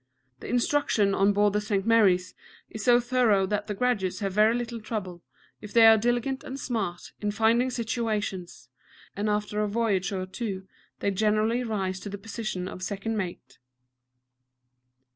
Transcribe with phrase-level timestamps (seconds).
[0.39, 1.85] The instruction on board the St.
[1.85, 2.33] Mary's
[2.71, 5.21] is so thorough that graduates have very little trouble,
[5.61, 8.67] if they are diligent and smart, in finding situations,
[9.15, 10.67] and after a voyage or two
[11.01, 13.59] they generally rise to the position of second mate.